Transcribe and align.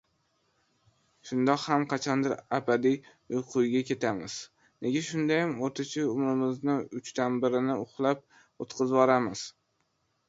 Shundoq 1.31 1.65
ham 1.71 1.83
qachondir 1.91 2.33
abadiy 2.59 2.97
uyquga 3.41 3.81
ketamiz, 3.89 4.37
nega 4.87 5.05
shundayam 5.09 5.53
oʻrtacha 5.69 6.09
umrimizni 6.15 6.79
uchdan 7.03 7.39
birini 7.45 7.77
uxlab 7.85 8.25
oʻtqazvoramiz? 8.67 9.49